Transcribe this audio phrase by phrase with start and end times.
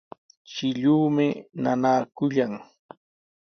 [0.53, 1.27] Shilluumi
[1.61, 2.53] nanaakullan.